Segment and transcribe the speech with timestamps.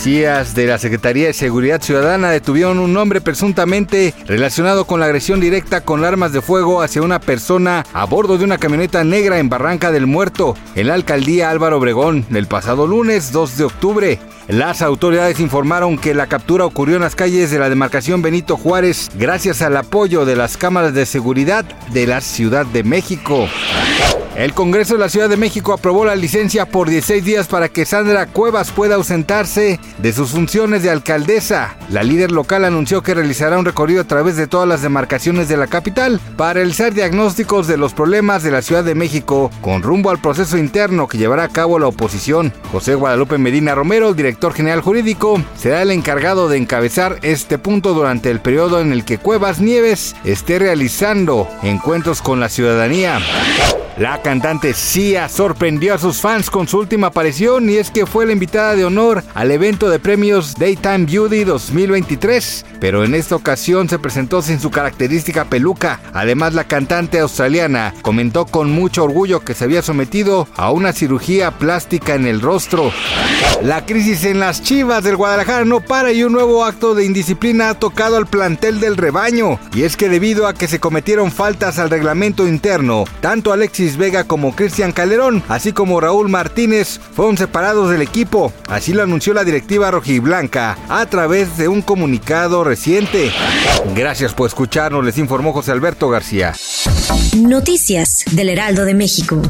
[0.00, 5.40] Policías de la Secretaría de Seguridad Ciudadana detuvieron un hombre presuntamente relacionado con la agresión
[5.40, 9.50] directa con armas de fuego hacia una persona a bordo de una camioneta negra en
[9.50, 14.18] Barranca del Muerto, en la alcaldía Álvaro Obregón, el pasado lunes 2 de octubre.
[14.48, 19.10] Las autoridades informaron que la captura ocurrió en las calles de la demarcación Benito Juárez
[19.16, 23.48] gracias al apoyo de las cámaras de seguridad de la Ciudad de México.
[24.40, 27.84] El Congreso de la Ciudad de México aprobó la licencia por 16 días para que
[27.84, 31.76] Sandra Cuevas pueda ausentarse de sus funciones de alcaldesa.
[31.90, 35.58] La líder local anunció que realizará un recorrido a través de todas las demarcaciones de
[35.58, 40.08] la capital para realizar diagnósticos de los problemas de la Ciudad de México con rumbo
[40.08, 42.50] al proceso interno que llevará a cabo la oposición.
[42.72, 47.92] José Guadalupe Medina Romero, el director general jurídico, será el encargado de encabezar este punto
[47.92, 53.20] durante el periodo en el que Cuevas Nieves esté realizando encuentros con la ciudadanía.
[53.98, 58.24] La cantante Sia sorprendió a sus fans con su última aparición y es que fue
[58.24, 63.88] la invitada de honor al evento de premios Daytime Beauty 2023, pero en esta ocasión
[63.88, 66.00] se presentó sin su característica peluca.
[66.14, 71.50] Además, la cantante australiana comentó con mucho orgullo que se había sometido a una cirugía
[71.50, 72.92] plástica en el rostro.
[73.62, 77.68] La crisis en las Chivas del Guadalajara no para y un nuevo acto de indisciplina
[77.68, 79.60] ha tocado al plantel del rebaño.
[79.74, 84.24] Y es que debido a que se cometieron faltas al reglamento interno, tanto Alexis Vega
[84.24, 88.50] como Cristian Calderón, así como Raúl Martínez, fueron separados del equipo.
[88.68, 93.30] Así lo anunció la directiva rojiblanca a través de un comunicado reciente.
[93.94, 96.54] Gracias por escucharnos, les informó José Alberto García.
[97.36, 99.42] Noticias del Heraldo de México.